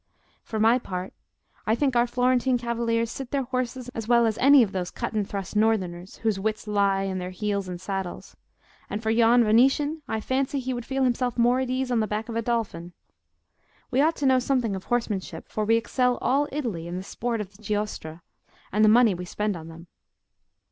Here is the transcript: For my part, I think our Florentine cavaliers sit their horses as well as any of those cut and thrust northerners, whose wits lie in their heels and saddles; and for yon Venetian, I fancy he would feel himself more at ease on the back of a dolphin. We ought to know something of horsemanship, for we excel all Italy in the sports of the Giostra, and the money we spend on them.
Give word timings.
For 0.41 0.59
my 0.59 0.79
part, 0.79 1.13
I 1.67 1.75
think 1.75 1.95
our 1.95 2.07
Florentine 2.07 2.57
cavaliers 2.57 3.11
sit 3.11 3.29
their 3.29 3.43
horses 3.43 3.87
as 3.89 4.07
well 4.07 4.25
as 4.25 4.35
any 4.39 4.63
of 4.63 4.71
those 4.71 4.89
cut 4.89 5.13
and 5.13 5.29
thrust 5.29 5.55
northerners, 5.55 6.15
whose 6.23 6.39
wits 6.39 6.65
lie 6.65 7.03
in 7.03 7.19
their 7.19 7.29
heels 7.29 7.67
and 7.67 7.79
saddles; 7.79 8.35
and 8.89 9.03
for 9.03 9.11
yon 9.11 9.43
Venetian, 9.43 10.01
I 10.07 10.19
fancy 10.19 10.57
he 10.59 10.73
would 10.73 10.87
feel 10.87 11.03
himself 11.03 11.37
more 11.37 11.59
at 11.59 11.69
ease 11.69 11.91
on 11.91 11.99
the 11.99 12.07
back 12.07 12.29
of 12.29 12.35
a 12.35 12.41
dolphin. 12.41 12.93
We 13.91 14.01
ought 14.01 14.15
to 14.15 14.25
know 14.25 14.39
something 14.39 14.75
of 14.75 14.85
horsemanship, 14.85 15.47
for 15.47 15.65
we 15.65 15.75
excel 15.77 16.17
all 16.17 16.47
Italy 16.51 16.87
in 16.87 16.97
the 16.97 17.03
sports 17.03 17.39
of 17.41 17.55
the 17.55 17.61
Giostra, 17.61 18.23
and 18.71 18.83
the 18.83 18.89
money 18.89 19.13
we 19.13 19.25
spend 19.25 19.55
on 19.55 19.67
them. 19.67 19.85